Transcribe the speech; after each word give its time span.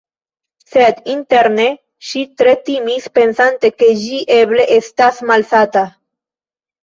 Sed 0.75 1.01
interne 1.15 1.65
ŝi 2.11 2.23
tre 2.41 2.53
timis 2.69 3.05
pensante 3.19 3.71
ke 3.81 3.91
ĝi 4.05 4.23
eble 4.37 4.67
estas 4.77 5.21
malsata. 5.33 5.85